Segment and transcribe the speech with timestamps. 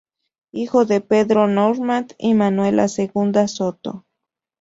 [0.51, 4.03] Hijo de Pedro Normand y Manuela Segunda Soto.